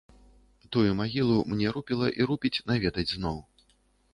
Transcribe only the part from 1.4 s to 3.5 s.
мне рупіла і рупіць наведаць зноў.